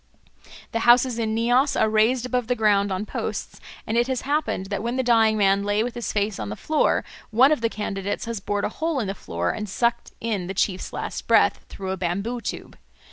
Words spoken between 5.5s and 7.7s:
lay with his face on the floor, one of the